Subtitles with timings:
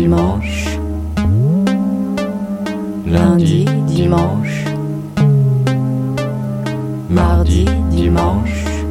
[0.00, 0.78] dimanche,
[3.04, 4.64] lundi, dimanche,
[7.08, 8.84] mardi, dimanche,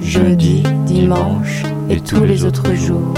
[0.00, 1.64] jeudi, dimanche.
[1.90, 3.14] et tous les autres jours.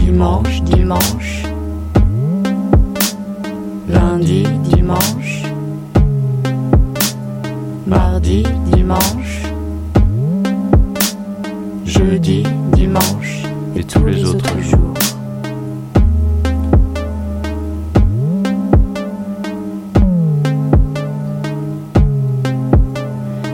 [0.00, 1.42] Dimanche, dimanche,
[3.88, 5.53] lundi, dimanche
[8.24, 8.42] mardi,
[8.72, 9.42] dimanche,
[11.84, 12.42] jeudi,
[12.72, 13.42] dimanche
[13.76, 14.94] et tous les autres jours.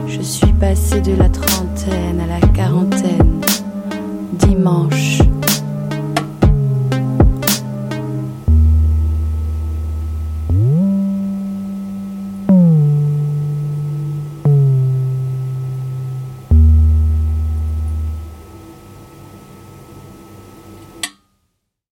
[0.07, 3.41] Je suis passé de la trentaine à la quarantaine,
[4.33, 5.20] dimanche.